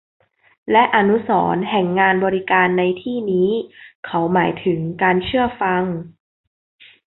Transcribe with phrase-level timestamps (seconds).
[0.71, 3.49] และอนุสรณ์แห่งงานบริการในที่นี้
[4.05, 5.83] เขาหมายถึงการเชื่อฟัง